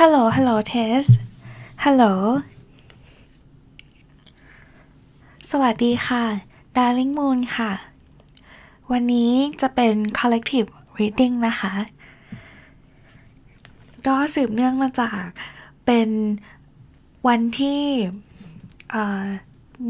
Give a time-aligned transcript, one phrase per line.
[0.00, 1.04] ฮัลโหล ฮัลโหล เทส
[1.84, 2.04] ฮัลโหล
[5.50, 6.24] สวัสดีค่ะ
[6.76, 7.72] Darling Moon ค่ะ
[8.92, 10.68] วันนี้จะเป็น collective
[10.98, 11.74] reading นะคะ
[14.06, 15.24] ก็สืบเนื่องมาจาก
[15.86, 16.08] เป็น
[17.28, 17.82] วันที่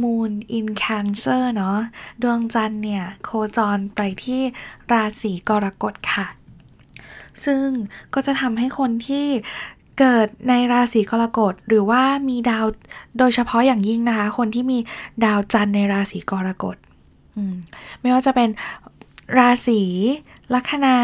[0.03, 1.79] Moon in Cancer เนาะ
[2.23, 4.41] ดวงจันทร์เนี่ย โคจรไปที่
[4.93, 6.29] ราศีกรกฎค่ะ
[7.45, 7.67] ซึ่ง
[8.15, 9.27] ก็จะทำให้คนที่
[9.99, 12.67] เกิดในราศีกรกฎหรือว่ามีดาว
[13.19, 14.79] โดยเฉพาะอย่างยิ่งนะคะ คนที่มี
[15.25, 16.77] ดาวจันทร์ในราศีกรกฎ
[18.01, 18.49] ไม่ว่าจะเป็น
[19.39, 19.81] ราศี
[20.55, 20.97] ลัคนา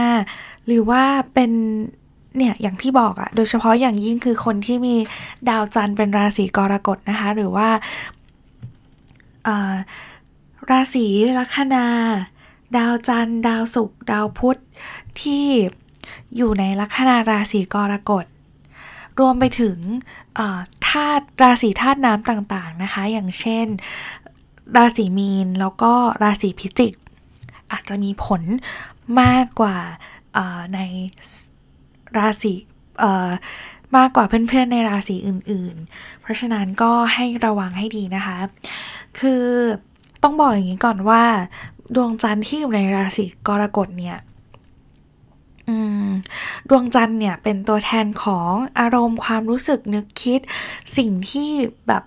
[0.66, 1.02] หรือว่า
[1.34, 1.50] เป็น
[2.36, 4.94] เนี่ยอย่างที่บอกอะโดยเฉพาะอย่างยิ่งคือคนที่มี
[5.50, 7.68] ดาวจันทร์เป็นราศีกรกฎนะคะ หรือว่า
[10.70, 11.06] ราศี
[11.38, 11.86] ลัคนา
[12.76, 14.56] ดาวจันทร์ ดาวศุกร์ดาวพุธ
[15.20, 15.46] ที่
[16.36, 18.24] อยู่ในลัคนาราศีกรกฎ
[19.18, 19.78] รวมไปถึง
[20.88, 23.66] ธาตุราศีธาตุน้ำต่างๆนะคะ อย่างเช่น
[24.76, 26.94] ราศีมีนแล้วก็ราศีพิจิก
[27.72, 28.42] อาจจะมีผล
[29.20, 29.76] มากกว่า
[30.74, 30.80] ใน
[32.18, 32.52] ราศี
[33.96, 38.38] มากกว่าเพื่อนๆในราศีอื่นๆ เพราะฉะนั้นก็ให้ระวังให้ดีนะคะ
[39.18, 39.44] คือ
[40.22, 41.22] ต้องบอกอย่างนี้ก่อนว่า
[41.94, 44.18] ดวงจันทร์ที่อยู่ในราศีกรกฎเนี่ย
[46.68, 50.40] ดวงจันทร์เนี่ยเป็นตัวแทนของอารมณ์ความรู้สึกนึกคิด
[50.96, 51.50] สิ่งที่
[51.88, 52.02] แบบ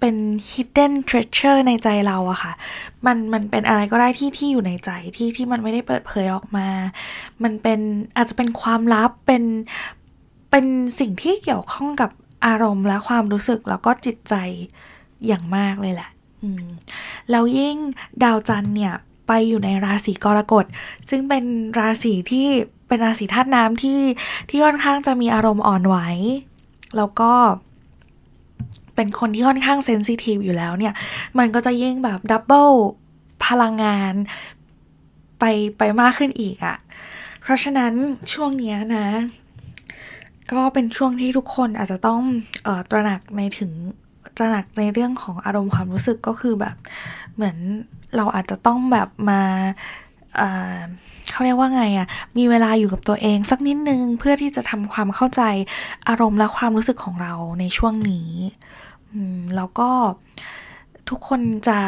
[0.00, 0.16] เป็น
[0.50, 2.52] hidden treasure ในใจเราอะค่ะ
[3.06, 6.68] มันมันเป็นอะไรก็ได้ที่ที่อยู่ในใจที่ที่มันไม่ได้เปิดเผยออกมา
[7.42, 7.80] มันเป็น
[8.16, 9.42] อาจจะเป็นความลับเป็น
[10.50, 10.66] เป็น
[11.00, 12.10] สิ่งที่เกี่ยวข้องกับ
[12.46, 14.34] อารมณ์และความรู้สึกแล้วก็จิตใจ
[15.26, 16.10] อย่างมากเลยแหละ
[17.30, 17.76] แล้วยิ่ง
[18.22, 18.94] ดาวจันทร์เนี่ย
[19.26, 20.64] ไปอยู่ในราศีกรกฎ
[21.08, 21.44] ซึ่งเป็น
[21.78, 22.48] ราศีที่
[22.88, 24.00] เป็นราศีธาตุน้ำที่
[24.48, 25.96] ที่ค่อนข้างจะมีอารมณ์อ่อนไหว
[26.96, 27.32] แล้วก็
[28.94, 30.94] เป็นคนที่ค่อนข้าง sensitive อยู่แล้วเนี่ย
[31.38, 32.70] มันก็จะยิ่งแบบ double
[33.46, 34.14] พลังงาน
[35.38, 35.44] ไป
[35.78, 36.76] ไปมากขึ้นอีกอะ่ะ
[37.42, 37.92] เพราะฉะนั้น
[38.32, 39.06] ช่วงนี้นะ
[40.52, 42.20] ก็เป็นช่วงที่ทุกคนอาจจะต้อง
[42.64, 43.72] เออตระหนักในถึง
[44.36, 46.76] ตระหนักในเรื่องของอารมณ์ความรู้สึกก็คือแบบ
[47.34, 47.56] เหมือน
[48.16, 49.42] เราอาจจะต้องแบบมา
[51.30, 52.06] เขาเรียกว่าไงอะ่ะ
[52.38, 55.42] มีเวลาอยู่กับตัวเองสักนิดนึงเพื่อที่จะทำความเข้าใจ
[56.08, 58.30] อารมณ์และความรู้สึกของเราในช่วงนี้
[59.56, 59.90] แล้วก็
[61.08, 61.78] ทุกคนจะ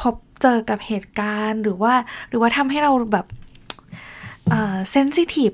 [0.00, 1.94] พบเจอกับเหตุการณ์หรือว่า
[2.28, 3.26] หรือว่าทำให้เราแบบ
[4.90, 5.50] เซนซิทีฟ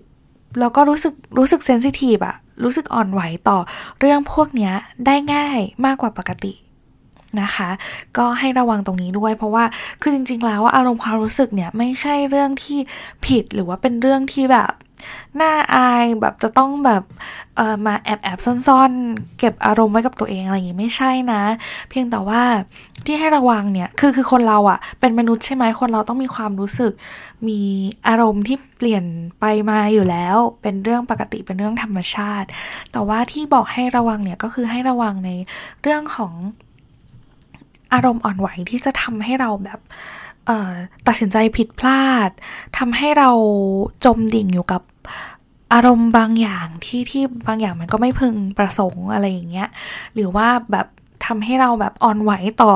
[0.61, 3.59] แล้วก็รู้สึกรู้สึกเซนซิทีฟอะรู้สึกอ่อนไหวต่อ
[4.01, 4.73] เรื่องพวกนี้
[5.07, 6.53] ได้ง่ายมากกว่าปกติ
[7.43, 7.71] นะคะ
[8.19, 9.65] ก็ให้ระวังตรงนี้ด้วยเพราะว่า
[10.03, 12.79] คือจริง ๆ แล้วว่าอารมณ์ความรู้สึกเนี่ยไม่ใช่เรื่องที่
[13.27, 14.73] ผิดหรือว่าเป็นเรื่องที่แบบ
[15.41, 17.03] น่าอายแบบจะต้องแบบ
[17.57, 18.39] เออมาแอบแอบ
[18.69, 21.43] ซ่อนๆ เก็บอารมณ์ไว้กับตัวเองอะไรอย่างงี้ไม่ใช่นะ
[21.91, 22.43] เพียงแต่ว่า
[23.07, 26.93] ที่ให้ระวังเนี่ยคือคือคนเราอะ่ะ เป็นมนุษย์ใช่ไหมคนเราต้องมีความรู้สึก
[27.49, 27.61] มี
[28.09, 29.05] อารมณ์ที่เปลี่ยน
[29.41, 32.49] ไปมาอยู่แล้ว เป็นเรื่องปกติเป็นเรื่องธรรมชาติ
[32.93, 35.31] แต่ว่าที่บอกให้ระวังเนี่ยก็คือให้ระวังใน
[35.83, 36.33] เรื่องของ
[37.93, 39.81] อารมณ์อ่อนไหวที่จะทำให้เราแบบ
[41.09, 42.31] ตัดสินใจผิดพลาด
[42.79, 43.31] ทำให้เรา
[44.05, 44.83] จมดิ่งอยู่กับ
[45.73, 49.69] อารมณ์บางอย่างที่ที่บางอย่างมันก็ไม่พึงประสงค์อะไรอย่างเงี้ย
[50.15, 50.87] หรือว่าแบบ
[51.27, 52.73] ทำให้เราแบบอ่อนไหวต่อ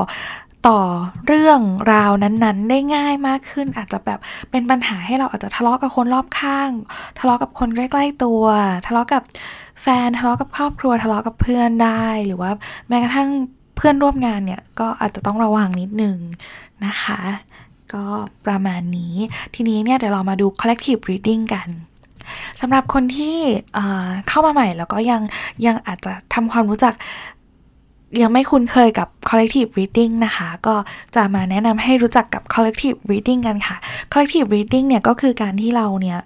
[0.67, 0.79] ต่อ
[1.27, 1.61] เรื่อง
[1.93, 4.19] ราวนั้นๆ ได้ง่ายมากขึ้น อาจจะแบบ
[4.51, 6.71] เป็นปัญหาให้เราอาจจะทะเลาะกับคนรอบข้าง
[7.19, 8.43] ทะเลาะกับคนใกล้ๆตัว
[8.85, 9.23] ทะเลาะกับ
[9.81, 12.51] แฟนทะเลาะกับครอบครัว ทะเลาะกับเพื่อนได้ หรือว่า
[12.87, 13.29] แม้กระทั่ง
[13.75, 16.17] เพื่อนร่วมงานเนี่ยก็อาจจะต้องระวังนิดนึง
[16.85, 17.19] นะคะ
[17.93, 18.05] ก็
[18.45, 19.15] ประมาณนี้
[19.55, 21.69] ทีนี้เนี่ยเดี๋ยวเรามาดู collective reading กัน
[22.61, 23.37] สำหรับคนที่
[24.27, 25.21] เข้ามาใหม่แล้วก็ยัง
[25.65, 26.93] ยังอาจจะทำความรู้จัก
[28.21, 30.75] ยังไม่คุ้นเคยกับ collective reading นะคะ ก็
[31.15, 33.77] จะมาแนะนำให้รู้จักกับ collective reading กันค่ะ
[34.11, 36.19] collective reading เนี่ยก็คือการที่เราเนี่ย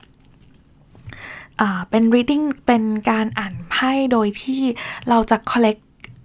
[1.90, 4.62] เป็น reading เป็นการอ่านไพ่โดยที่
[5.10, 5.81] เราจะ collect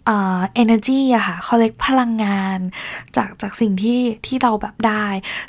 [0.07, 2.59] เอ่อ energy อะค่ะ collect พลังงาน
[3.17, 5.07] จากจากสิ่งที่ที่เราแบบได้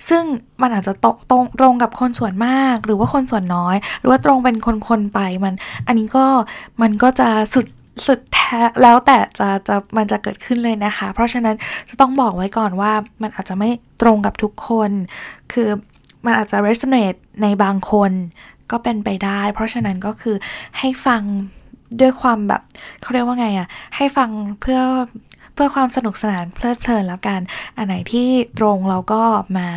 [0.09, 0.23] ซึ่ง
[0.61, 5.53] มันอาจจะตตรงตรงกับคนส่วนมาก หรือว่าคนส่วนน้อย หรือว่าตรงเป็นคนคนไปมัน
[5.87, 6.25] อันนี้ก็
[6.81, 7.67] มันก็จะสุด
[8.05, 11.55] สุดแท้แล้วแต่จะจะมันจะเกิดขึ้นเลยนะคะ เพราะฉะนั้น
[11.89, 12.91] จะต้องบอกไว้ก่อนว่า
[13.21, 13.69] มันอาจจะไม่
[14.01, 14.91] ตรงกับทุกคน
[15.53, 15.69] คือ
[16.25, 18.11] มันอาจจะ resonate ในบางคน
[18.71, 20.35] ก็เป็นไปได้ เพราะฉะนั้นก็คือ
[20.79, 21.21] ให้ฟัง
[22.01, 22.61] ด้วยความแบบ
[23.01, 24.29] เขาเรียกว่าไงอะ่ะให้ฟัง
[24.61, 24.81] เพื่อ
[25.53, 27.39] เพื่อความสนุกสนานเพลิดเพลินแล้วกัน
[27.77, 28.27] อันไหนที่
[28.59, 29.21] ตรงเราก็
[29.57, 29.69] มา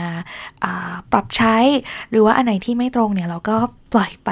[1.12, 1.56] ปรับใช้
[2.10, 3.56] หรือว่าอันไหนที่ไม่ตรงเนี่ยเราก็
[3.92, 4.30] ปล่อยไป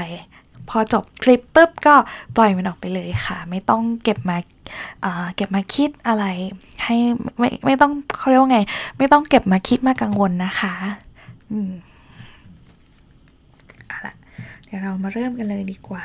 [0.71, 1.95] พอจบคลิปปุ๊บก็
[2.37, 4.37] ปล่อยมันออกไปเลยค่ะ ไม่ต้องเก็บมา
[5.37, 6.25] เก็บมาคิดอะไร
[6.85, 6.97] ให้
[7.39, 8.61] ไม่ไม่ต้องเขาเรียกว่าไง
[8.99, 10.75] ไม่ต้องเก็บมาคิดมากังวลนะคะ
[11.53, 11.73] อืม
[13.87, 14.15] เอาละ
[14.65, 16.05] เดี๋ยวเรามาเริ่มกันเลยดีกว่า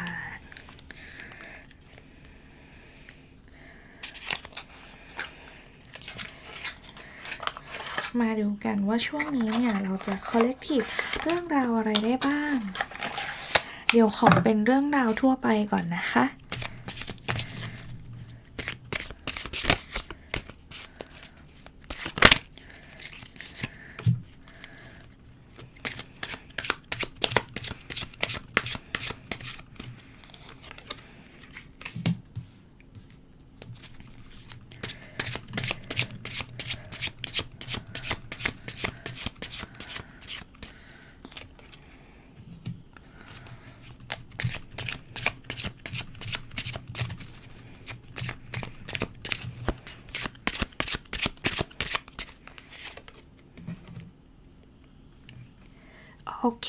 [8.19, 10.87] มาดูกันว่าช่วงนี้เนี่ย เราจะ collective
[11.23, 12.57] เรื่องราวอะไรได้บ้าง
[13.91, 16.23] เดี๋ยวขอเป็นเรื่องราวทั่วไปก่อนนะคะ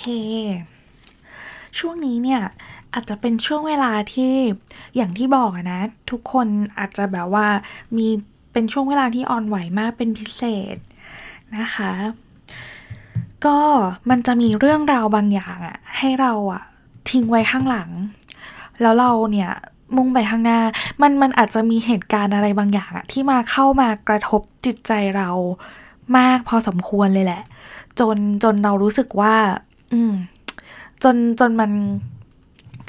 [0.03, 0.09] เค
[1.79, 2.43] ช่วงนี้เนี่ย
[2.95, 4.33] อาจจะเป็นช่วงเวลาที่
[4.97, 6.47] อย่างที่บอกนะ ทุกคน
[6.79, 7.47] อาจจะแบบว่า
[7.97, 8.09] มี
[8.53, 10.43] เป็นช่วงเวลาที่อ่อนไหวมากเป็นพิเศ
[10.75, 10.77] ษ
[11.59, 11.93] นะคะ
[13.47, 13.59] ก็
[14.11, 16.63] มันจะมีเรื่องราวบางอย่างอะให้เราอะ
[17.11, 17.91] ทิ้งไว้ข้างหลัง
[18.81, 19.51] แล้วเราเนี่ย
[19.97, 20.61] มุ่งไปข้างหน้า
[21.03, 25.31] มันมันอาจจะมีเหตุการณ์อะไรบางอย่างอะที่มาเข้ามากระทบจิตใจเรา
[26.19, 27.43] มากพอสมควรเลยแหละ
[28.01, 29.35] จนจนเรารู้สึกว่า
[29.93, 30.13] อืม
[31.03, 31.71] จนจนมัน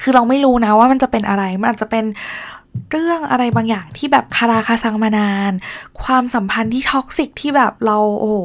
[0.02, 2.04] คือเราไม่รู้นะว่ามันจะเป็นอะไร มันอาจจะเป็น
[2.90, 5.52] เรื่องอะไรบางอย่างที่แบบคาราคาซังมานาน
[6.02, 8.38] ความสัมพันธ์ที่ toxic ที่แบบเราโอ้โห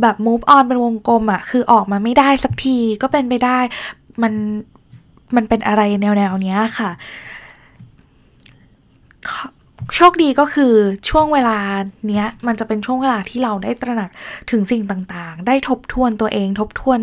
[0.00, 3.58] แบบ move on เป็นวงกลมอะ่ะคือออกมาไม่ได้สักทีก็เป็นไปได้
[4.22, 4.32] มัน
[5.36, 6.90] มันเป็นอะไรแนวแนวเนี้ยค่ะ
[9.96, 10.72] โชคดีก็คือ
[11.08, 11.58] ช่วงเวลา
[12.08, 14.10] เนี้ยมันจะเป็นช่วงเวลาที่เราได้ตระหนัก
[14.50, 16.98] ถึงสิ่งต่างๆ ได้ทบทวนตัวเองทบทวน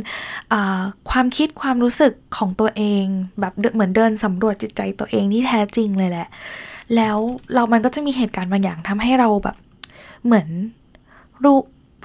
[1.09, 3.05] ความคิดความรู้สึกของตัวเอง
[3.39, 6.27] แบบเหมือนเดินสำรวจจิตใจตัวเองที่แท้จริงเลยแหละ
[6.95, 7.17] แล้ว
[7.53, 9.55] เรามันก็จะมีเหตุการณ์บางอย่างทำให้เราแบบ
[10.25, 10.47] เหมือน
[11.43, 11.57] รู้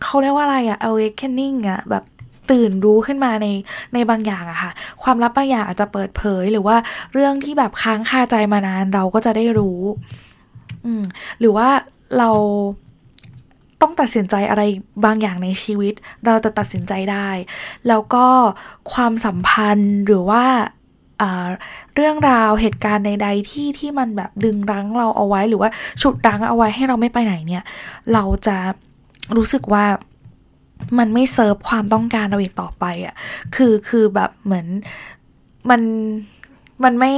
[0.02, 2.04] เขาเรียกว่าอะไรอะ awakening อะแบบ
[2.50, 3.46] ตื่นรู้ขึ้นมาใน
[3.94, 4.70] ในบางอย่างอะค่ะ
[5.02, 6.76] ความลับบางอย่างอาจจะเปิดเผย หรือว่า
[7.12, 9.80] เรื่องที่แบบค้างคาใจมานานเราก็จะได้รู้
[11.40, 11.68] หรือว่า
[12.18, 12.30] เรา
[13.80, 14.62] ต้องตัดสินใจอะไร
[15.04, 15.94] บางอย่างในชีวิต
[16.26, 17.28] เราจะตัดสินใจได้
[17.88, 18.26] แล้วก็
[18.92, 20.44] ความสัมพันธ์หรือว่า
[21.94, 25.70] เรื่องราวเหตุการณ์ใด ๆ ที่ที่มันแบบดึงรั้งเราเอาไว้หรือว่า
[26.02, 27.64] ฉุดรั้งเอาไว้ให้เราไม่ไปไหนเนี่ย
[28.12, 28.56] เราจะ
[29.36, 29.84] รู้สึกว่า
[30.98, 33.14] มันไม่เซิร์ฟความต้องการเราอีกต่อไปอะ่ะ
[33.54, 34.66] คือคือแบบเหมือน
[35.70, 35.80] มัน
[36.84, 37.12] มันไม่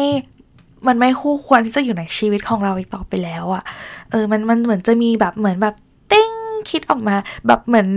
[0.86, 3.62] มันไม่คู่ควรที่จะอยู่ในชีวิตของเราอีกต่อไปแล้วอะ่ะ
[4.10, 5.74] เออ มันมันเหมือนจะมีแบบเหมือนแบบ
[6.12, 6.30] ติ้ง
[6.70, 7.88] คิดออกมา แบบเหมือน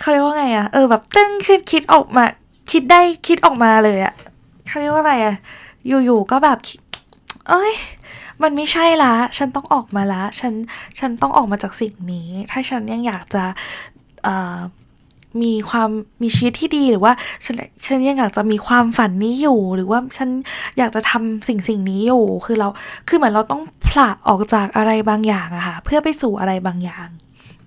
[0.00, 2.24] เขาเรียกว่าไงอะ่ะ เออ แบบติ้งคิดคิดออกมา
[2.72, 4.14] คิดได้คิดออกมาเลยอะ่ะ
[4.66, 5.34] เขาเรียกว่าอะไรอะ่ะ
[5.86, 6.58] อยู่ๆก็แบบ
[7.48, 7.72] เอ้ย
[8.42, 10.52] มันไม่ใช่ละ ฉันต้องออกมาละ ฉัน
[10.98, 13.44] ฉันต้องออกมาจากสิ่งนี้ ถ้าฉันยังอยากจะ
[15.42, 15.90] มีความ
[16.22, 17.12] มีชีวิตที่ดีหรือว่า
[17.44, 17.56] ฉัน
[17.86, 20.28] ฉันยังอยากจะมีความฝันนี้อยู่ หรือว่าฉัน
[20.78, 22.68] อยากจะทำสิ่งสิ่งนี้อยู่คือเรา
[23.08, 27.08] คือเหมือนเราต้องผละออกจากอะไรบางอย่างอะค่ะเพื่อไปสู่อะไรบางอย่าง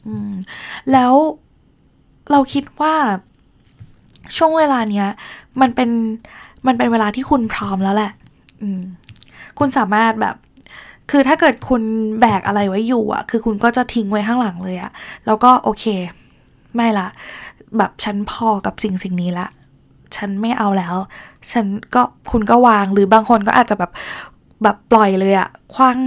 [0.08, 0.32] อืม
[0.92, 1.14] แล้ว
[2.32, 2.96] เราคิดว่า
[4.38, 5.08] ช่วงเวลาเนี้ย
[5.62, 5.90] มันเป็น
[6.68, 8.12] มันเป็นเวลาที่คุณพร้อมแล้วแหละ
[8.62, 8.82] อืม
[9.60, 10.36] คุณสามารถแบบ
[11.12, 11.82] คือถ้าเกิดคุณ
[12.20, 14.92] แบกอะไรไว้อยู่อะคือคุณก็จะทิ้งไว้ข้างหลังเลยอะ
[15.26, 15.86] แล้วก็โอเค
[16.76, 17.08] ไม่ละ
[17.78, 19.48] แบบฉันพอกับสิ่งสิ่งนี้ละ
[20.16, 20.96] ฉันไม่เอาแล้ว
[21.52, 21.66] ฉัน
[21.96, 22.02] ก็
[22.32, 23.92] คุณก็วางหรือบางคนก็อาจจะแบบ
[24.64, 25.98] แบบปล่อยเลยอะคว้าง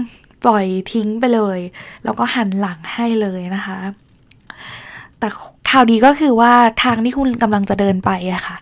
[0.45, 1.59] ปล่อยทิ้งไปเลย
[2.05, 3.79] แล้วก็หันหลังให้เลยนะคะ
[5.19, 5.29] แต่
[5.71, 6.53] ข่าวดีก็คือว่า
[6.85, 8.57] ทางที่คุณกำลังจะเดินไปอะค่ะ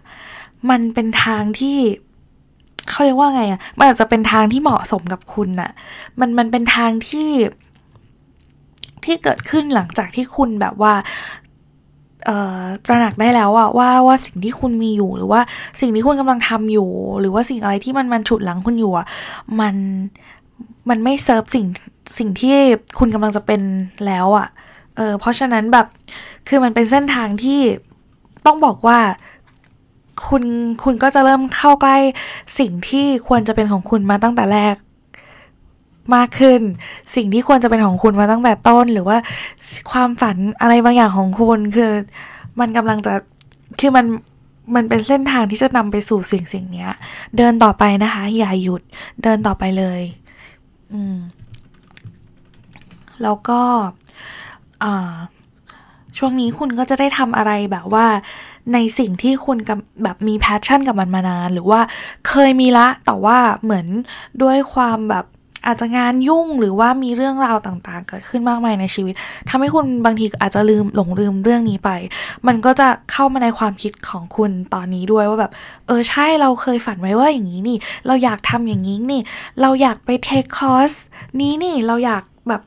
[0.71, 1.79] มันเป็นทางที่
[2.89, 5.71] เขาเรียกว่าไงอะมันอาจจะเป็นทางที่เหมาะสมกับคุณอะ
[6.21, 7.31] มันมันเป็นทางที่
[9.05, 10.95] ที่เกิดขึ้นหลังจากที่คุณแบบว่า
[12.85, 15.41] ตระหนักได้แล้วอะว่าว่าสิ่งที่คุณมีอยู่หรือว่า
[15.81, 16.89] สิ่งที่คุณกำลังทำอยู่
[17.21, 19.07] หรือว่าสิ่งอะไรที่มันมันฉุดหลังคุณอยู่อะ
[19.61, 19.75] มัน
[20.89, 21.67] มันไม่เซิร์ฟสิ่ง
[22.19, 22.57] สิ่งที่
[22.99, 23.61] คุณกำลังจะเป็น
[24.07, 24.47] แล้วอะ
[24.97, 25.87] เออเพราะฉะนั้นแบบ
[26.49, 27.61] คือมันเป็นเส้นทางที่
[28.47, 28.99] ต้องบอกว่า
[30.29, 30.45] คุณ
[30.85, 31.97] คุณก็จะเริ่มเข้าใกล้
[32.59, 34.77] สิ่งที่ควรจะเป็นของคุณมาตั้งแต่แรก
[36.15, 36.61] มากขึ้น
[37.15, 39.19] สิ่งที่ควรจะเป็นของคุณมาตั้งแต่ต้น หรือว่า
[39.93, 41.91] ความฝันอะไรบางอย่างของคุณคือ
[42.61, 43.15] มันกำลังจะ
[43.81, 44.07] คือมัน
[44.75, 46.93] มันเป็นเส้นทางที่จะนำไปสู่สิ่งสิ่งเนี้ย
[47.37, 48.83] เดินต่อไปนะคะ อย่าหยุด
[49.23, 50.01] เดินต่อไปเลย
[50.93, 51.17] อืม
[53.23, 53.61] แล้วก็
[54.85, 55.15] อ่า
[56.19, 58.07] ช่วงนี้คุณก็จะได้ทำอะไรแบบว่า
[58.73, 61.81] ในสิ่งที่คุณกับแบบมี passion กับมันมานาน หรือว่า
[62.29, 63.87] เคยมีละ แต่ว่าเหมือน
[64.43, 65.25] ด้วยความแบบ
[65.67, 69.15] อาจจะงานยุ่งหรือว่ามีเรื่องราวต่างๆ เกิดขึ้นมากมายในชีวิต
[69.49, 71.91] ทำให้คุณบางทีอาจจะลืมหลงลืมเรื่องนี้ไป
[72.47, 75.53] มันก็จะเข้ามาในความคิดของคุณตอนนี้ด้วยว่าแบบ
[75.87, 79.23] เออใช่เราเคยฝันไว้ว่าอย่างนี้นี่ เราอยากทำอย่างนี้นี่
[79.61, 80.93] เราอยากไป take คอร์ส
[81.41, 82.63] นี้นี่เราอยากแบบ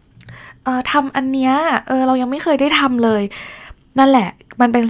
[0.63, 1.53] เออทำอันเนี้ย
[1.87, 3.23] เออเรายังไม่เคยได้ทำเลย
[3.99, 4.29] นั่นแหละ
[4.61, 4.83] มันเป็น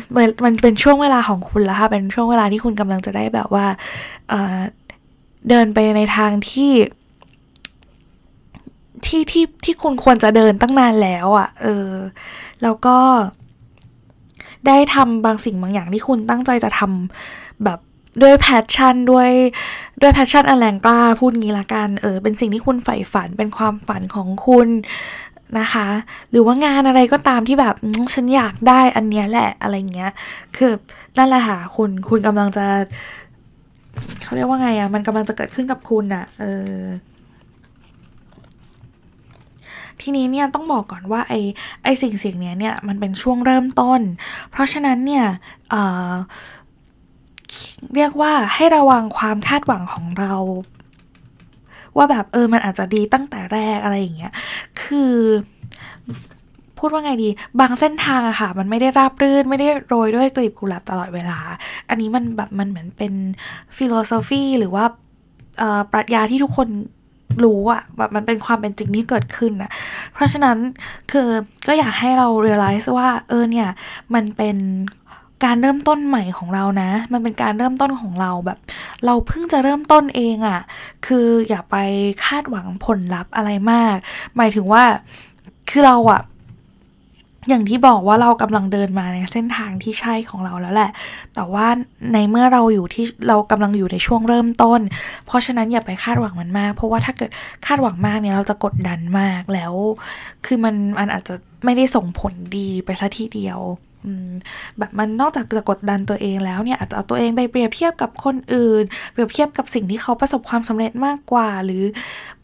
[0.45, 3.65] มันเป็นช่วงเวลาของคุณแล้วค่ะ เป็นช่วงเวลาที่คุณกำลังจะได้แบบว่า
[4.29, 6.71] เดินไปในทางที่
[9.05, 11.89] ที่ที่ที่คุณควรจะเดินตั้งนานแล้วอะ่ะ เออ
[12.63, 12.97] แล้วก็
[14.67, 17.79] ได้ทำบางสิ่งบางอย่างที่คุณตั้งใจจะทำแบบ
[18.21, 19.29] ด้วย passion ด้วย
[20.01, 24.67] ด้วย passion อันแรงกล้าพูดงี้ละกัน เออ เป็นสิ่งที่คุณใฝ่ฝันเป็นความฝันของคุณ
[25.59, 25.87] นะคะ
[26.31, 27.75] หรือว่างานอะไรก็ตามที่แบบ
[28.13, 30.11] ฉันอยากได้อันเนี้ยแหละอะไรเงี้ย
[30.57, 30.71] คือ
[31.17, 32.65] นั่นแหละค่ะคุณคุณกำลังจะ
[34.23, 36.71] เขาเรียกว่าไงอะ่ะ มันกำลังจะเกิดขึ้นกับคุณอะ่ะ เออ
[40.01, 41.39] ทีนี้เนี่ยต้องบอกก่อนว่าไอ้
[41.83, 44.01] ไอ้สิ่งสิ่งนี้เนี่ยมันเป็นช่วงเริ่มต้น
[44.51, 45.25] เพราะฉะนั้นเนี่ย
[45.69, 50.35] เเรียกว่าให้ระวังความคาดหวังของเรา
[51.97, 54.33] ว่าแบบเออมันอาจจะดีตั้งแต่แรกอะไรอย่างเงี้ย
[54.81, 55.13] คือ
[56.77, 61.39] พูดว่าไงดี บางเส้นทางอะค่ะ มันไม่ได้ราบรื่น ไม่ได้โรยด้วยกลีบกุหลาบตลอดเวลา
[61.89, 63.13] อันนี้มันแบบมันเหมือนเป็น
[63.75, 64.85] ฟิโลโซฟีหรือว่า
[65.91, 66.67] ปรัชญาที่ทุกคน
[67.45, 69.71] รู้อะแบบมันเป็นความเป็นจริงที่เกิดขึ้นนะ
[70.13, 70.57] เพราะฉะนั้น
[71.11, 71.27] คือ
[71.67, 73.69] ก็อยากให้เรา realize ว่าเออเนี่ย
[74.13, 74.57] มันเป็น
[75.45, 78.57] การเริ่มต้นใหม่ของเรานะ มันเป็นการเริ่มต้นของเราแบบ
[79.05, 80.59] เราเพิ่งจะเริ่มต้นเองอะ่ะ
[81.05, 81.75] คืออย่าไป
[82.25, 83.95] คาดหวังผลลัพธ์อะไรมาก
[84.37, 84.83] หมายถึงว่า
[85.69, 86.21] คือเราอะ่ะ
[87.49, 90.91] อย่างที่บอกว่าเรากำลังเดินมาในเส้นทางที่ใช่ของเราแล้วแหละ
[91.35, 91.67] แต่ว่า
[92.13, 94.81] ในเมื่อเราอยู่ที่เรากำลังอยู่ในช่วงเริ่มต้น
[95.25, 97.29] เพราะฉะนั้นอย่าไปคาดหวังมันมาก เพราะว่าถ้าเกิด
[97.65, 99.73] คาดหวังมากเนี่ยเราจะกดดันมากแล้ว
[100.45, 101.35] คือมันมันอาจจะ
[101.65, 103.61] ไม่ได้ส่งผลดีไปซะทีเดียว
[104.77, 111.83] แบบมันนอกจากจะกดดันตัวเองแล้วเนี่ยอาจจะเอาตัวเองไปเปรียบเทียบกับคนอื่น เปรียบเทียบกับสิ่งที่เขาประสบความสำเร็จมากกว่า หรือ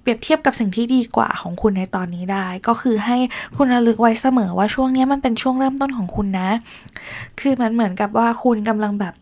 [0.03, 3.17] เปรียบเทียบกับสิ่งที่ดีกว่าของคุณในตอนนี้ได้ ก็คือให้
[3.57, 6.50] คุณระลึกไว้เสมอว่าช่วงนี้มันเป็นช่วงเริ่มต้นของคุณนะ
[7.39, 9.13] คือมันเหมือนกับว่าคุณกำลังแบบ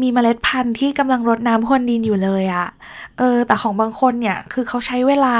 [0.00, 2.68] มีเมล็ดพันธุ์ที่กำลังรดน้ำพรวนดินอยู่เลยอะ
[3.18, 5.36] เออแต่ของบางคนเนี่ยคือเขาใช้เวลา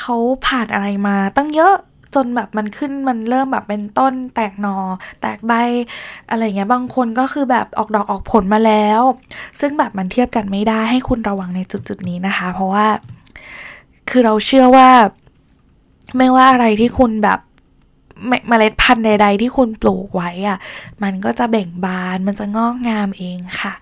[0.00, 0.16] เขา
[0.46, 1.74] ผ่านอะไรมาตั้งเยอะ
[2.14, 4.76] จนแบบมันขึ้นมันเริ่มแบบเป็นต้นแตกหนอ
[5.20, 5.52] แตกใบ
[6.30, 9.00] อะไรเงี้ยบางคนก็คือแบบออกดอกออกผลมาแล้ว
[9.60, 12.86] ซึ่งแบบมันเทียบกันไม่ได้ให้คุณระวังในจุดๆนี้นะคะ เพราะว่า
[14.08, 14.90] คือเราเชื่อว่า
[16.16, 17.40] ไม่ว่าอะไรที่คุณแบบ
[18.48, 20.58] เมล็ดพันธุ์ใด ๆ ที่คุณปลูกไว้อะ
[21.02, 23.74] มันก็จะเบ่งบาน มันจะงอกงามเองค่ะ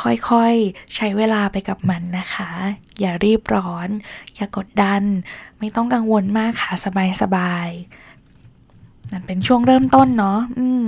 [0.00, 2.48] ค่อยๆ ใช้เวลาไปกับมันนะคะ
[3.00, 3.88] อย่ารีบร้อน
[4.36, 5.02] อย่ากดดัน
[5.58, 6.72] ไม่ต้องกังวลมากค่ะ
[7.22, 10.84] สบายๆนั่นเป็นช่วงเริ่มต้นเนาะ อืม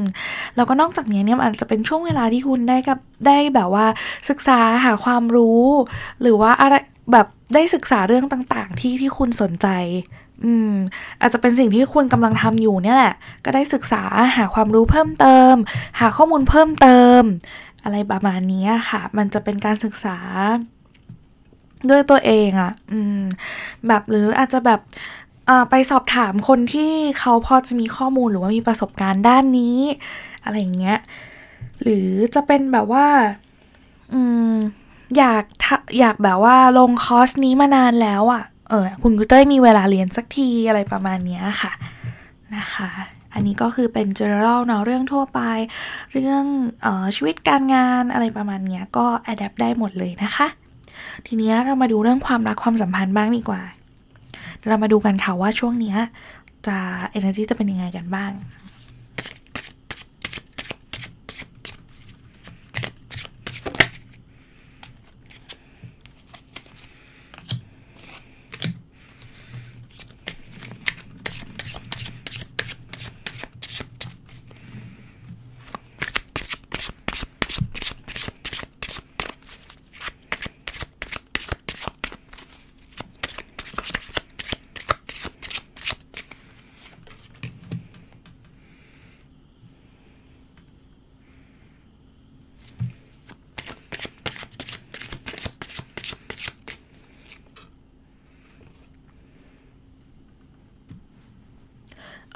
[0.56, 3.86] แล้วก็นอกจากนี้เนี่ยอาจจะเป็นช่วงเวลาที่คุณได้กับได้แบบว่า
[4.28, 5.64] ศึกษาหาความรู้
[6.20, 6.74] หรือว่าอะไร
[7.12, 9.68] แบบ ได้ศึกษาเรื่องต่างๆ ที่ที่คุณสนใจ
[10.44, 10.72] อืม
[11.20, 13.14] อาจจะเป็นสิ่งที่คุณกำลังทำอยู่เนี่ยแหละ
[13.44, 14.02] ก็ได้ศึกษา
[14.36, 15.54] หาความรู้เพิ่มเติม
[16.00, 17.22] หาข้อมูลเพิ่มเติม
[17.84, 20.18] อะไรประมาณนี้ค่ะ มันจะเป็นการศึกษา
[21.90, 23.20] ด้วยตัวเองอะ่ะ อืม
[23.86, 24.80] แบบหรืออาจจะแบบ
[25.70, 29.78] ไปสอบถามคนที่เขาพอจะมีข้อมูลหรือว่ามีประสบการณ์ด้านนี้
[30.44, 30.98] อะไรอย่างเงี้ย
[31.82, 33.06] หรือจะเป็นแบบว่า
[34.12, 34.52] อืม
[35.16, 35.44] อยาก
[35.98, 41.72] อยากแบบว่าลงคอร์สนี้มานานแล้วอะ่ะ เออ คุณกุเต้ยมีเวลาเรียนสักทีอะไรประมาณนี้ค่ะ
[42.56, 42.90] นะคะ
[43.34, 45.40] อันนี้ก็คือเป็น general เนาะเรื่องทั่วไป
[46.12, 46.44] เรื่อง
[46.84, 50.46] ออชีวิตการงานอะไรประมาณนี้ก็ adapt ได้หมดเลยนะคะ
[51.26, 53.62] ทีนี้เรามาดูเรื่องความรักความสัมพันธ์บ้างดีกว่า
[54.66, 55.94] เรามาดูกันค่ะว่าช่วงนี้
[56.66, 56.78] จะ
[57.18, 58.30] energy จะเป็นยังไงกันบ้าง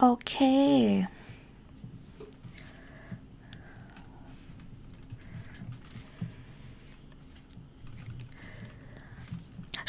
[0.05, 0.35] โอเค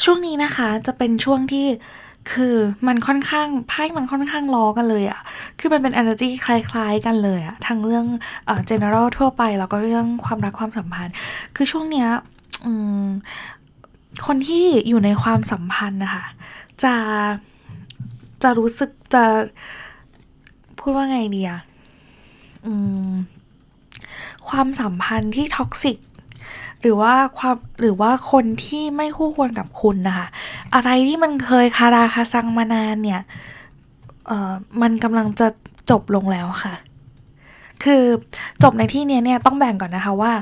[0.04, 1.66] ช่วงนี้นะคะจะเป็นช่วงที่
[2.32, 2.54] คือ
[2.86, 5.20] มันค่อนข้างไพ่มันค่อนข้างล้อกันเลยอะ
[5.58, 8.06] คือมันเป็น energy คล้ายๆ กันเลยอะทั้งเรื่อง
[8.46, 11.14] เอ่อ general ทั่วไปแล้วก็เรื่องความรักความสัมพันธ์
[11.56, 12.08] คือช่วงเนี้ย
[12.64, 12.72] อื
[13.04, 13.06] ม
[14.26, 16.24] คนที่อยู่ในความสัมพันธ์นะคะ
[16.82, 16.94] จะ
[18.42, 19.24] จะรู้สึกจะ
[20.86, 21.60] พูดว่าไงเดีอะ
[22.66, 22.74] อื
[23.08, 23.10] ม
[24.48, 25.98] ความสัมพันธ์ที่ท็อกซิก
[26.80, 30.26] หรือว่าความหรือว่าคนที่ไม่คู่ควรกับคุณนะคะ
[30.74, 33.20] อะไรที่มันเคยคาราคาซังมานานเนี่ย
[34.26, 35.46] เอ่อมันกำลังจะ
[35.90, 36.74] จบลงแล้วค่ะ
[37.84, 38.02] คือ
[38.62, 40.32] จบในที่เนี้ยเนี่ยต้องแบ่งก่อนนะคะว่า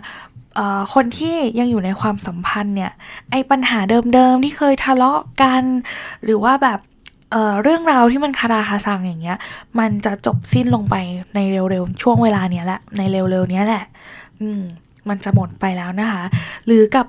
[0.95, 2.93] คนที่ยังอยู่ในความสัมพันธ์เนี่ย
[3.31, 3.79] ไอ้ปัญหา
[4.15, 5.63] เดิมๆที่เคยทะเลาะกัน
[6.25, 6.81] หรือว่าแบบ
[7.33, 9.39] เเรื่องราวที่มันคาราคาซังอย่างเงี้ย
[9.79, 10.95] มันจะจบสิ้นลงไป
[11.35, 13.85] ในเร็วๆช่วงเวลาเนี้ยแหละ ในเร็วๆเนี้ยแหละ
[14.41, 14.63] อืม
[15.09, 16.25] มันจะหมดไปแล้วนะคะ
[16.67, 17.07] หรือกับ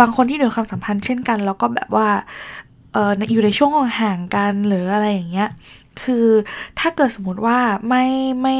[0.00, 2.08] บางคนที่อยู่ความสัมพันธ์เช่นกัน แล้วก็แบบว่า
[2.92, 3.70] เอ่ออยู่ในช่วง
[4.00, 5.48] ห่างกันหรืออะไรอย่างเงี้ย
[6.02, 6.26] คือ
[6.78, 7.58] ถ้าเกิดสมมติว่า
[7.88, 8.04] ไม่
[8.42, 8.56] ไม่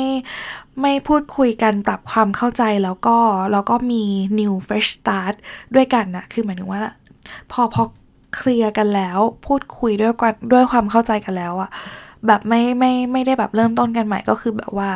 [0.82, 3.18] ไม่พูดคุยกันปรับความเข้าใจแล้วก็
[3.52, 4.02] แล้วก็มี
[4.38, 5.34] new fresh start
[5.74, 6.82] ด้วยกันนะคือหมายถึงว่า
[7.52, 7.82] พอพอ
[8.38, 11.70] เคลียร์กันแล้ว พูดคุยด้วยกันด้วยความเข้าใจกันแล้วอะ
[12.26, 14.90] แบบไม่ไม่ไม่ได้แบบเริ่มต้นกันใหม่ก็คือแบบว่า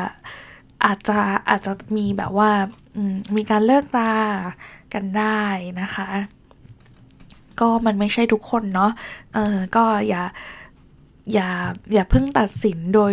[0.84, 1.18] อาจจะ
[1.50, 2.50] อาจจะมีแบบว่า
[2.96, 4.14] อืมมีการเลิกรา
[4.94, 5.40] กันได้
[5.80, 6.08] นะคะ
[7.60, 8.90] ก็มันไม่ใช่ทุกคนเนาะ
[9.34, 10.22] เออก็อย่า
[11.32, 11.48] อย่า
[11.92, 13.12] อย่าเพิ่งตัดสินโดย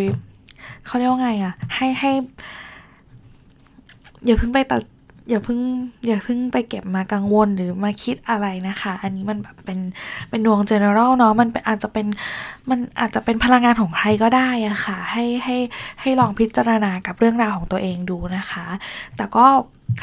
[0.86, 2.12] เขาเรียกว่าไงอะให้ให้
[4.26, 4.82] อย่าเพิ่งไปตัด
[5.30, 5.60] อย่าเพิ่ง
[6.08, 9.80] อย่าเพิ่งไปเก็บมากังวลหรือมาคิดอะไรนะคะ อันนี้มันแบบเป็น
[10.30, 12.08] เป็นดวง general เนาะมันเป็นอาจจะเป็น
[12.70, 15.58] มันอาจจะเป็นพลังงานของใครก็ได้อะค่ะให้ให้
[16.02, 18.66] ให้ลองพิจารณากับเรื่องราวของตัวเองดูนะคะ
[19.16, 19.46] แต่ก็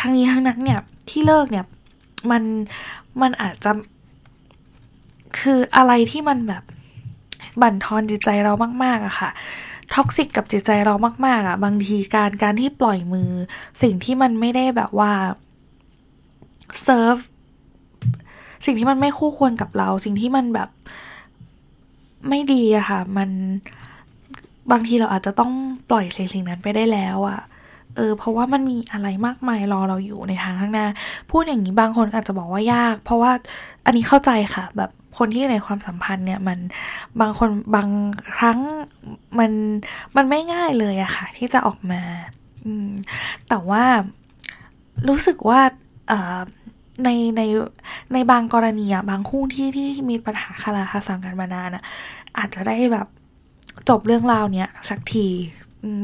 [0.01, 1.65] ทั้งนี้ทั้งนั้นเนี่ยที่เลิกเนี่ย
[2.31, 2.43] มัน
[3.23, 3.71] มันอาจจะ
[5.39, 6.63] คืออะไรที่มันแบบ
[7.63, 8.53] บั่นทอนจิตใจเรา
[8.85, 9.31] มาก ๆอะค่ะ
[9.95, 10.95] toxic กับจิตใจเรา
[11.27, 13.31] มาก ๆอะบางทีการการที่ปล่อยมือ
[13.83, 15.13] สิ่งที่มันไม่ได้แบบว่า
[16.83, 17.17] เซิร์ฟ
[18.65, 20.69] สิ่งที่มันไม่คู่ควรกับเรา สิ่งที่มันแบบ
[22.29, 23.31] ไม่ดีอะค่ะ มัน
[24.73, 25.53] บางทีเราอาจจะต้อง
[25.91, 27.41] ปล่อยสิ่งสิ่งนั้นไปได้แล้วอะ
[27.97, 30.87] เออเพราะว่ามันมีอะไรมากมายรอเราอยู่ในทางข้างหน้า
[31.31, 33.33] พูดอย่างนี้บางคนอาจจะบอกว่ายาก เพราะว่า
[33.87, 36.59] อันนี้เข้าใจค่ะ แบบ คนที่ในความสัมพันธ์เนี่ยมัน
[37.21, 37.89] บางคนบาง
[38.37, 38.61] ครั้ง
[39.39, 39.53] มัน
[40.17, 42.03] มันไม่ง่ายเลยอะค่ะ ที่จะออกมา
[42.65, 42.91] อม
[43.49, 43.85] แต่ว่า
[45.09, 45.61] รู้สึกว่า
[47.05, 47.43] ในใน
[48.13, 51.85] ในบางกรณีอะบางคู่ที่ที่มีปัญหาคาราคาซังกันมานานอะ
[52.39, 53.07] อาจจะได้แบบ
[53.89, 55.27] จบเรื่องราวเนี้ยสักที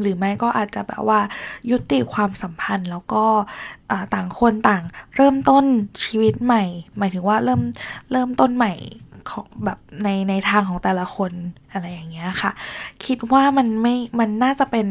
[0.03, 1.21] หรือไม่ก็อาจจะแบบว่า
[1.71, 3.25] ยุติความสัมพันธ์แล้วก็
[4.15, 4.83] ต่างคนต่าง
[5.17, 5.65] เริ่มต้น
[6.03, 6.65] ชีวิตใหม่
[6.99, 7.61] หมายถึงว่าเริ่ม
[8.13, 8.73] เริ่มต้นใหม่
[9.31, 11.33] ของแบบในในทางของแต่ละคน
[11.73, 12.51] อะไรอย่างเงี้ยค่ะ
[13.05, 14.87] คิดว่ามันไม่มันน่าจะเป็น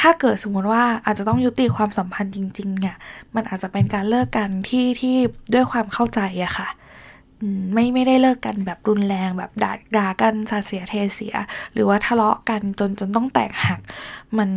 [0.00, 2.96] ถ้าเกิดสมมติว่าอาจจะต้องยุติความสัมพันธ์จริงๆเนี่ย
[3.34, 5.16] มันอาจจะเป็นการเลิกกันที่ที่
[5.54, 6.68] ด้วยความเข้าใจอะค่ะ
[7.72, 11.34] ไม่ไม่ได้เลิกกันแบบรุนแรงแบบด่าด่ากันสาเสียเทเสีย
[11.72, 13.80] หรือว่าทะเลาะกันจนจนต้องแตกหัก
[14.38, 14.48] มัน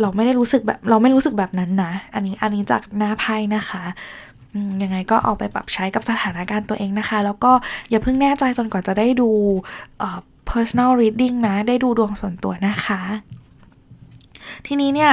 [0.00, 3.84] เราไม่ได้รู้สึกแบบเราไม่รู้สึกแบบนั้นนะอันนี้อันนี้จากหน้าไพ่นะคะ
[4.82, 7.52] ยังไงก็เอาไปปรับใช้กับสถานการณ์ตัวเองนะคะ แล้วก็
[7.90, 9.30] อย่าเพิ่งแน่ใจจนกว่าจะได้ดู
[10.50, 13.00] personal reading นะ ได้ดูดวงส่วนตัวนะคะ
[14.66, 15.12] ทีนี้เนี่ย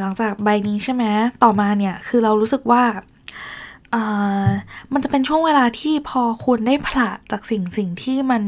[0.00, 1.04] หลังจากใบนี้ใช่ไหม
[1.42, 2.82] ต่อมาเนี่ยคือเรารู้สึกว่า
[4.92, 8.42] มันจะเป็นช่วงเวลาที่พอคุณได้ผละจากสิ่งสิ่งที่มัน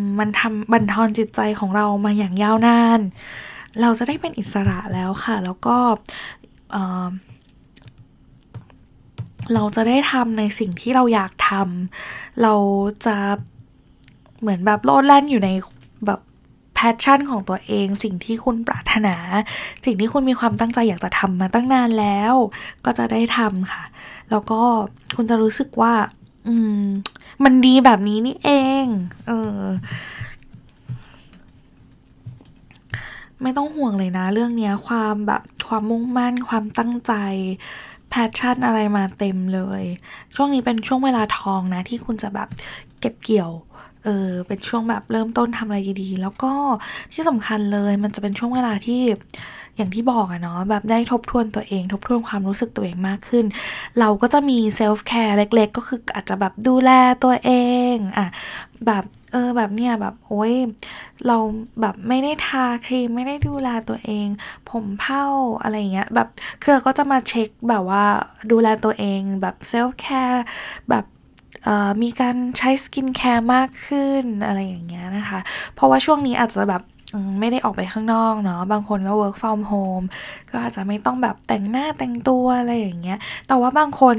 [0.00, 3.00] มันทำบั่นทอนจิตใจของเรามาอย่างยาวนาน
[3.80, 5.76] เราจะได้เป็นอิสระแล้วค่ะ แล้วก็
[9.54, 12.54] เราจะได้ทำในสิ่งที่เราอยากทำ เรา
[13.06, 13.16] จะ
[14.40, 15.50] เหมือนแบบโลดแล่นอยู่ใน
[16.80, 19.16] passion ของตัวเอง สิ่งที่คุณปรารถนา
[19.84, 22.34] สิ่งที่คุณมีความตั้งใจอยากจะทำมาตั้งนานแล้ว
[22.84, 23.84] ก็จะได้ทำค่ะ
[24.30, 24.60] แล้วก็
[25.16, 25.92] คุณจะรู้สึกว่า
[26.46, 26.82] อืม
[27.44, 28.50] มันดีแบบนี้นี่เอ
[28.84, 28.86] ง
[29.26, 29.60] เออ
[33.42, 37.12] ไม่ต้องห่วงเลยนะ เรื่องเนี้ยความแบบความมุ่งมั่น ความตั้งใจ
[38.10, 39.82] แพชชั่นอะไรมาเต็มเลย
[40.34, 42.48] ช่วงนี้เป็นช่วงเวลาทองนะ ที่คุณจะแบบ
[43.00, 43.50] เก็บเกี่ยว
[44.08, 46.52] อเออเป็นช่วงแบบเริ่มต้นทำอะไรดีๆ แล้วก็
[47.12, 49.02] ที่สำคัญเลยมันจะเป็นช่วงเวลาที่
[49.76, 53.44] อย่างที่บอกอะเนาะแบบได้ทบทวนตัวเอง ทบทวนความรู้สึกตัวเองมากขึ้น
[54.00, 56.90] เราก็จะมี self-care เล็ก ๆ ก็คืออาจจะแบบดูแล
[57.24, 57.50] ตัวเอ
[57.94, 58.28] งอะ
[58.86, 60.54] แบบเออแบบเนี้ยแบบโอ้ย
[61.26, 61.36] เรา
[61.80, 64.26] แบบไม่ได้ทาครีมไม่ได้ดูแลตัวเอง
[64.70, 65.24] ผมเผ้า
[65.62, 66.28] อะไรเงี้ยแบบ
[66.62, 68.04] คือก็จะมาเช็คแบบว่า
[68.50, 70.44] ดูแลตัวเองแบบ self-care
[70.90, 71.04] แบบ
[72.02, 75.40] มีการใช้ skincare มากขึ้นอะไรอย่างเงี้ยนะคะ
[75.74, 76.82] เพราะว่าช่วงนี้อาจจะแบบ
[77.40, 80.06] ไม่ได้ออกไปข้างนอกเนาะ บางคนก็ work from home
[80.50, 83.18] ก็อาจจะไม่ต้องแบบแต่งหน้าแต่งตัวอะไรอย่างเงี้ย
[83.48, 84.16] แต่ว่าบางคน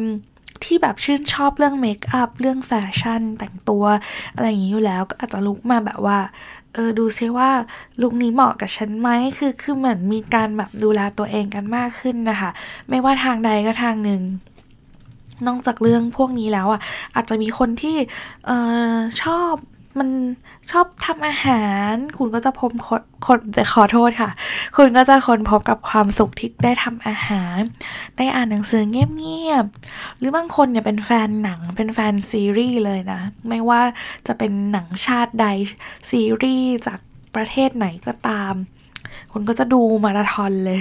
[0.64, 3.84] ที่แบบชื่นชอบเรื่อง makeup เรื่องแฟชั่นแต่งตัว
[4.36, 6.20] อะไรอย่างนี้อยู่แล้วก็อาจจะลุกมาแบบว่า
[6.74, 7.50] เออดูซิว่า
[8.02, 12.50] ลุคนี้เหมาะกับฉันไหมคือคือเหมือนมีการแบบดูแลตัวเองกันมากขึ้นนะคะ
[12.90, 14.22] ไม่ว่าทางใดก็ทางหนึ่ง
[15.48, 16.82] นอกจากเรื่องพวกนี้แล้วอะ
[17.16, 17.98] อาจจะมีคนที่
[18.46, 18.52] เอ
[18.94, 19.54] อชอบ
[20.00, 20.10] มัน
[20.72, 22.70] ชอบทำอาหาร คุณก็จะพบ
[23.28, 23.40] คน
[23.74, 24.32] ขอโทษค่ะ
[24.78, 27.60] คุณก็จะคนพบกับความสุขที่ได้ทำอาหาร
[28.18, 33.82] ได้อ่านหนังสือเงียบๆหรือบางคนเนี่ยเป็นแฟนหนังเป็นแฟนซีรีส์เลยนะ ไม่ว่า
[34.28, 35.48] จะเป็นหนังชาติใด
[36.12, 37.00] ซีรีส์จาก
[37.36, 38.54] ประเทศไหนก็ตาม
[39.32, 40.80] คุณก็จะดูมาราธอนเลย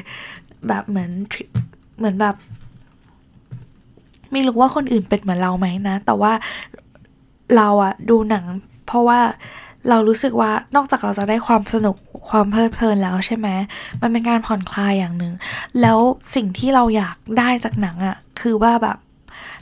[0.69, 1.11] แบบเหมือน
[1.99, 2.37] เหมือนแบบ
[4.33, 6.33] ไม่รู้ว่าคนอื่นเป็นเหมือนเราไหมนะ แต่ว่า
[7.57, 8.45] เราอะดูหนัง
[8.87, 9.21] เพราะว่า
[9.89, 11.97] เรารู้สึกว่านอกจากเราจะได้ความสนุก
[12.31, 13.49] ความเพลิดเพลินแล้วใช่ไหม
[14.01, 15.33] มันเป็นการผ่อนคลายอย่างหนึ่ง
[15.81, 15.99] แล้ว
[16.35, 18.99] สิ่งที่เราอยากได้จากหนังอะคือว่าแบบ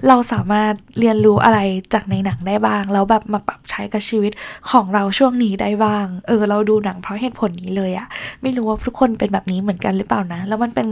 [0.09, 1.59] เราสามารถเรียนรู้อะไร
[1.94, 4.33] จากในหนังได้บ้าง แล้วแบบมาปรับใช้กับชีวิต
[4.70, 8.07] ของเราช่วงนี้ได้บ้าง เออ เราดูหนังเพราะเหตุผลนี้เลยอะ
[8.42, 10.88] ไม่รู้ว่าทุกคนเป็นแบบนี้เหมือนกันหรือเปล่านะ แล้วมันเป็น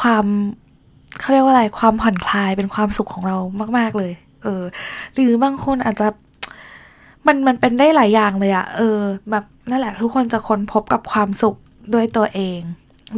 [0.00, 0.26] ความ
[1.18, 3.36] เขาเรียกว่าอะไรความผ่อนคลายเป็นความสุขของเรา
[3.78, 4.62] มาก ๆเลย เออ
[5.14, 6.06] หรือบางคนอาจจะ
[7.26, 8.98] มันมันเป็นได้หลายอย่างเลยอะเออ
[9.30, 11.56] แบบนั่นแหละ ทุกคนจะค้นพบกับความสุข
[11.94, 12.60] ด้วยตัวเอง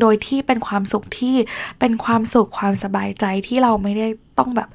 [0.00, 1.34] โดยที่เป็นความสุขที่
[1.78, 4.06] เป็นความสุขความสบายใจที่เราไม่ได้
[4.38, 4.68] ต้องแบบ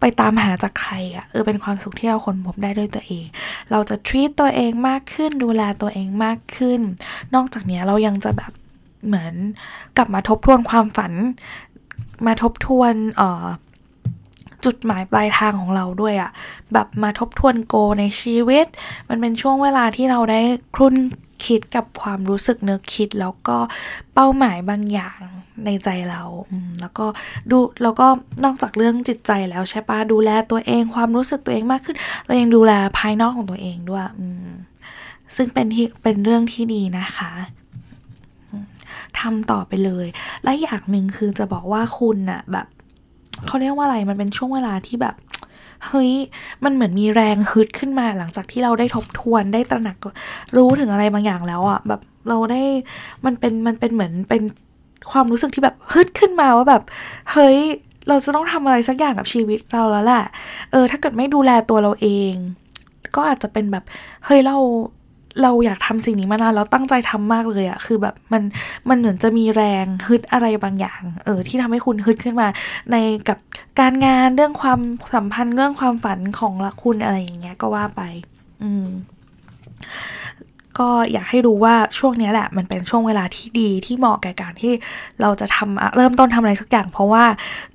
[0.00, 3.24] ไปตามหาจากใครอะเออเป็นความสุขที่เราค้นพบได้ด้วยตัวเอง
[3.70, 6.80] เราจะ treat ตัวเองมากขึ้นดูแลตัวเองมากขึ้น
[7.34, 8.52] นอกจากนี้เรายังจะแบบ
[9.06, 9.34] เหมือน
[9.96, 11.12] กลับมาทบทวนความฝัน
[12.26, 13.46] มาทบทวนเอ่อ
[14.64, 16.30] จุดหมายปลายทางของเราด้วยอะ
[16.72, 18.66] แบบมาทบทวนโกในชีวิต
[19.08, 20.40] มันเป็นช่วงเวลาที่เราได้
[20.74, 20.94] ครุ่น
[21.46, 23.58] คิดกับความรู้สึกนึกคิด แล้วก็
[24.14, 25.18] เป้าหมายบางอย่าง
[25.64, 26.22] ในใจเรา
[26.80, 27.06] แล้วก็
[27.50, 28.06] ดูแล้วก็
[28.44, 34.04] นอกจากเรื่องจิตใจแล้วใช่ปะดูแลตัวเองความรู้สึกตัวเองมากขึ้น เรายังดูแลภายนอกของตัวเองด้วย
[35.36, 37.30] ซึ่งเป็นที่เป็นเรื่องที่ดีนะคะ
[39.20, 40.06] ทำต่อไปเลย
[40.44, 42.66] และอย่างหนึ่งคือจะบอกว่าคุณน่ะแบบ
[43.46, 45.14] เขาเรียกว่าอะไรมันเป็นช่วงเวลาที่แบบ
[45.86, 46.12] เฮ้ย
[46.64, 49.96] มันเหมือนมีแรงฮึดขึ้นมาหลังจากที่เราได้ทบทวนได้ตระหนัก
[50.56, 52.62] รู้ถึงอะไรบางอย่างแล้วอะ่ะแบบเราได้
[53.24, 54.42] มันเป็นมันเป็นเหมือนเป็น
[55.10, 56.82] ความรู้สึกที่แบบฮึดขึ้นมาว่าแบบ
[57.32, 57.58] เฮ้ย
[58.08, 60.24] เราจะต้องทำอะไรสักอย่างกับชีวิตเราแล้วแหละ
[60.70, 62.32] เออ ถ้าเกิดไม่ดูแลตัวเราเอง
[63.16, 63.84] ก็อาจจะเป็นแบบ
[64.26, 64.56] เฮ้ยเรา
[65.42, 68.42] เราอยากทำสิ่งนี้มานานแล้วตั้งใจทำมากเลยอะคือแบบมัน
[68.88, 72.48] มันเหมือนจะมีแรงฮึดอะไรบางอย่าง เออที่ทำให้คุณฮึดขึ้นมา
[72.90, 72.96] ใน
[73.28, 73.38] กับ
[73.80, 74.80] การงานเรื่องความ
[75.14, 78.02] สัมพันธ์เรื่องความฝันของละคุณอะไรอย่างเงี้ยก็ว่าไป
[78.62, 78.88] อืม
[80.80, 84.72] ก็อยากให้รู้ว่าช่วงนี้แหละ มันเป็นช่วงเวลาที่ดีที่เหมาะแก่การที่
[85.20, 87.24] เราจะทำเริ่มต้นทำอะไรสักอย่าง เพราะว่า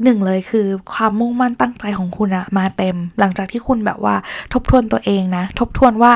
[0.04, 4.16] หนึ่งเลยคือความมุ่งมั่นตั้งใจของคุณอะมาเต็ม หลังจากที่คุณแบบว่า
[4.54, 6.12] ทบทวนตัวเองนะ ทบทวนว่า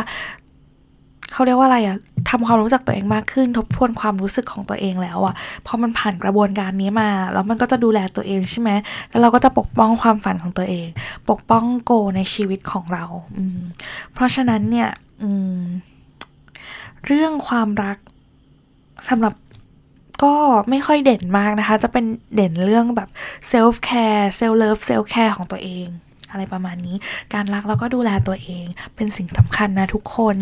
[1.31, 1.97] เขาเรียกว่าอะไรอะ
[2.29, 8.69] ทำความรู้จักตัวเองมากขึ้น ทบทวนความรู้สึกของตัวเองแล้วอะพอมันผ่านกระบวนการนี้มา แล้วมันก็จะดูแลตัวเองใช่ไหม
[9.09, 10.87] แล้วเราก็จะปกป้องความฝันของตัวเอง
[11.29, 13.05] ปกป้องโกในชีวิตของเรา
[13.37, 13.59] อืม
[14.13, 14.89] เพราะฉะนั้นเนี่ย
[15.21, 15.61] อืม
[17.05, 17.97] เรื่องความรัก
[19.09, 19.33] สำหรับ
[20.23, 20.35] ก็
[20.69, 23.09] ไม่ค่อยเด่นมากนะคะ จะเป็นเด่นเรื่องแบบ
[23.47, 25.87] self-care self-love self-care ของตัวเอง
[26.31, 26.95] อะไรประมาณนี้
[27.33, 28.65] การรักแล้วก็ดูแลตัวเอง
[28.95, 30.35] เป็นสิ่งสำคัญนะทุกคน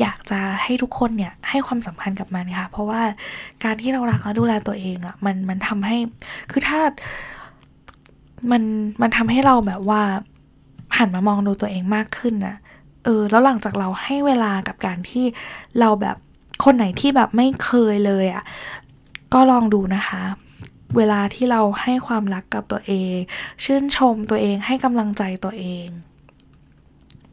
[0.00, 3.00] อยากจะให้ทุกคนเนี่ยให้ความสำคัญกับมันค่ะ เพราะว่า
[3.64, 5.96] การที่เรารักและดูแลตัวเองอะ่ะมันมันทำให้
[6.50, 6.80] คือถ้า
[8.50, 8.62] มัน
[9.02, 10.02] มันทำให้เราแบบว่า
[10.96, 12.56] หันมามองดูตัวเองมากขึ้นนะ
[13.04, 15.24] เออแล้วหลังจากเราให้เวลากับการที่
[15.80, 16.16] เราแบบ
[16.64, 18.44] คนไหนที่แบบไม่เคยเลยอะ่ะ
[19.34, 20.22] ก็ลองดูนะคะ
[20.96, 23.16] เวลาที่เราให้ความรักกับตัวเอง
[23.64, 25.86] ชื่นชมตัวเองให้กำลังใจตัวเอง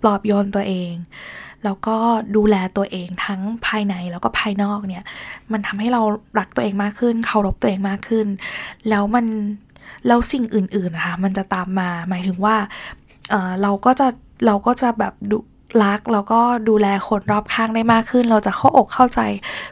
[0.01, 0.91] ปลอบโยนตัวเอง
[1.63, 1.97] แล้วก็
[2.35, 5.03] ดูแลตัวเองทั้งภายในแล้วก็ภายนอกเนี่ย
[5.51, 6.01] มันทำให้เรา
[6.39, 8.27] รักตัวเองมากขึ้น เคารพตัวเองมากขึ้น
[8.89, 9.25] แล้วมัน
[10.07, 12.55] แล้วสิ่งอื่นๆนะคะมันจะตามมาหมายถึงว่า
[13.29, 14.07] เเราก็จะ
[14.45, 15.37] เราก็จะแบบดู
[15.83, 19.19] รักแล้วก็ดูแลคนรอบข้างได้มากขึ้น เราจะเข้าอกเข้าใจ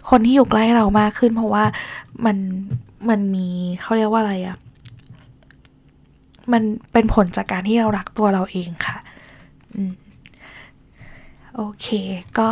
[0.10, 1.64] คนที่อยู่ใกล้เรามากขึ้น เพราะว่า
[2.26, 2.38] มัน
[3.10, 3.48] มันมี
[3.82, 4.58] เขาเรียกว่าอะไรอะ
[6.54, 6.64] มัน
[6.94, 8.98] เป็นผลจากการที่เรารักตัวเราเองค่ะ
[9.76, 9.94] อืม
[11.58, 11.88] โอเค
[12.40, 12.50] ก็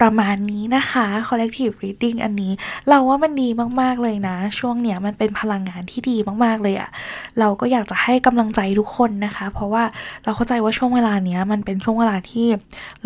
[0.00, 2.52] ประมาณนี้นะคะ collective reading อันนี้
[2.88, 3.48] เราว่ามันดี
[3.80, 6.90] มากๆเลยนะ ช่วงเนี้ยมันเป็นพลังงานที่ดีมากๆเลยอะ
[7.38, 9.84] เราก็อยากจะให้กำลังใจทุกคนนะคะ เพราะว่า
[10.24, 12.46] เราเข้าใจว่าช่วงเวลาเนี้ยมันเป็นช่วงเวลาที่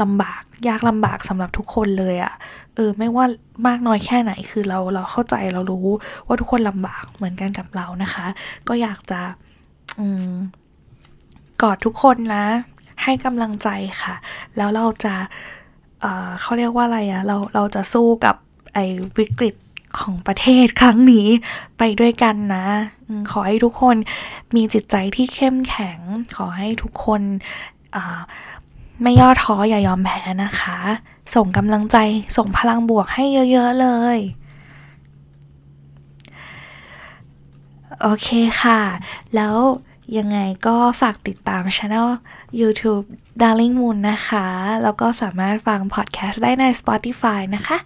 [0.03, 2.33] ลำบากยากลำบากสำหรับทุกคนเลยอะ
[2.75, 3.25] เออไม่ว่า
[3.67, 5.87] มากน้อยแค่ไหนคือเราเราเข้าใจเรารู้
[6.27, 8.27] ว่าทุกคนลำบากเหมือนกันกับเรานะคะ
[8.69, 9.21] ก็อยากจะ
[9.99, 10.33] อืม
[11.63, 12.47] กอดทุกคนนะ
[13.11, 13.68] ให้กำลังใจ
[14.03, 14.14] ค่ะ
[14.57, 15.14] แล้วเราจะ
[16.01, 18.37] เเขาเรียกว่าอะไรอะเราเราจะสู้กับ
[18.75, 18.85] ไอ้
[19.18, 19.55] วิกฤต
[19.99, 21.29] ของประเทศครั้งนี้
[21.79, 22.66] ไปด้วยกันนะ
[23.31, 23.96] ขอให้ทุกคน
[24.55, 25.99] มีจิตใจที่เข้มแข็ง
[26.37, 27.23] ขอให้ทุกคน
[29.03, 30.79] ไม่ย่อท้ออย่ายอมแพ้นะคะ
[31.35, 31.96] ส่งกำลังใจ
[32.37, 34.18] ส่งพลังบวกให้เยอะ ๆ เลย
[38.03, 38.29] โอเค
[38.62, 38.81] ค่ะ
[39.35, 39.57] แล้ว
[40.18, 42.09] ยังไงก็ฝากติดตามช anel
[42.61, 43.05] YouTube
[43.40, 44.46] Darling Moon นะคะ
[44.83, 47.79] แล้วก็สามารถฟังพอดแคสต์ได้ใน Spotify นะคะ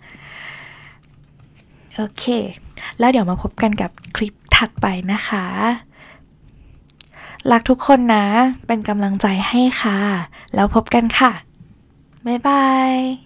[1.96, 2.24] โอเค
[2.98, 5.46] แล้วเดี๋ยวมาพบกันกับคลิปถัดไปนะคะ
[7.50, 8.26] รักทุกคนนะ
[8.66, 9.98] เป็นกำลังใจให้ค่ะ
[10.54, 11.32] แล้วพบกันค่ะ
[12.26, 13.23] บ๊ายบาย